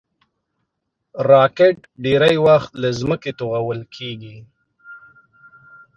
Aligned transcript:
راکټ 1.29 1.77
ډېری 2.03 2.35
وخت 2.47 2.71
له 2.81 2.89
ځمکې 2.99 3.31
توغول 3.39 3.81
کېږي 3.95 4.37